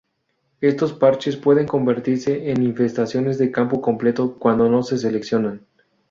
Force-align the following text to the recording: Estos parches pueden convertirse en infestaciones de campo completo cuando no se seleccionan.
Estos 0.61 0.93
parches 0.93 1.37
pueden 1.37 1.67
convertirse 1.67 2.49
en 2.49 2.63
infestaciones 2.63 3.37
de 3.37 3.51
campo 3.51 3.81
completo 3.83 4.35
cuando 4.39 4.67
no 4.67 4.81
se 4.81 4.97
seleccionan. 4.97 5.61